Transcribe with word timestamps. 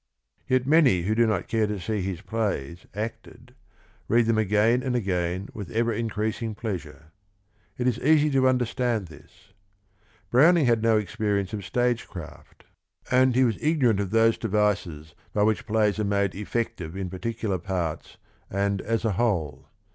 Yet 0.47 0.65
many 0.65 1.03
who 1.03 1.13
do 1.13 1.27
not 1.27 1.47
care 1.47 1.67
to 1.67 1.79
see 1.79 2.01
his 2.01 2.21
plays 2.21 2.87
acted 2.95 3.53
read 4.07 4.25
them 4.25 4.39
again 4.39 4.81
and 4.81 4.95
again 4.95 5.49
with 5.53 5.69
ever 5.69 5.93
increasing 5.93 6.55
pleasure. 6.55 7.11
It 7.77 7.87
is 7.87 7.99
easy 7.99 8.31
to 8.31 8.47
understand 8.47 9.09
this. 9.09 9.53
Browning 10.31 10.65
had 10.65 10.81
no 10.81 10.97
experience 10.97 11.53
of 11.53 11.63
stage 11.63 12.07
craft, 12.07 12.63
and 13.11 13.35
he 13.35 13.43
was 13.43 13.61
ignorant 13.61 13.99
of 13.99 14.09
those 14.09 14.39
devices 14.39 15.13
by 15.33 15.43
which 15.43 15.67
plays 15.67 15.99
are 15.99 16.03
made 16.03 16.33
effective 16.33 16.97
in 16.97 17.11
particular 17.11 17.59
parts 17.59 18.17
and 18.49 18.81
as 18.81 19.05
a 19.05 19.11
whole. 19.11 19.69